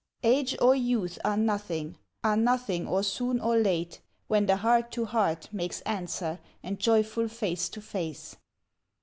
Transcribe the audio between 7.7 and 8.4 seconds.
face.